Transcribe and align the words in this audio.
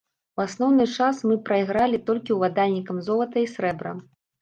У 0.37 0.41
асноўны 0.45 0.87
час 0.93 1.19
мы 1.33 1.37
прайгралі 1.51 2.01
толькі 2.09 2.39
ўладальнікам 2.41 3.07
золата 3.13 3.49
і 3.49 3.55
срэбра! 3.57 3.99